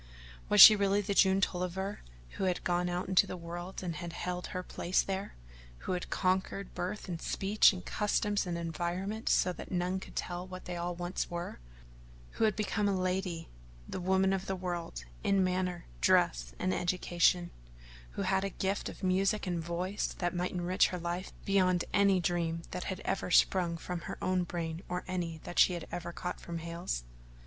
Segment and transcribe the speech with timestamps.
[0.49, 1.99] Was she really the June Tolliver
[2.31, 5.35] who had gone out into the world and had held her place there;
[5.85, 10.47] who had conquered birth and speech and customs and environment so that none could tell
[10.47, 11.59] what they all once were;
[12.31, 13.47] who had become the lady,
[13.87, 17.51] the woman of the world, in manner, dress, and education:
[18.13, 21.85] who had a gift of music and a voice that might enrich her life beyond
[21.93, 25.85] any dream that had ever sprung from her own brain or any that she had
[25.91, 27.03] ever caught from Hale's?